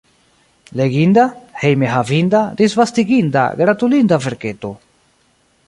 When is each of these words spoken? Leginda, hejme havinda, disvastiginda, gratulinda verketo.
Leginda, 0.79 1.25
hejme 1.63 1.91
havinda, 1.97 2.41
disvastiginda, 2.63 3.45
gratulinda 3.61 4.23
verketo. 4.29 4.73